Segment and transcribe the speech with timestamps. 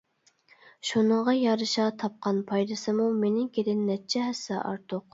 [0.91, 5.09] شۇنىڭغا يارىشا تاپقان پايدىسىمۇ مېنىڭكىدىن نەچچە ھەسسە ئارتۇق.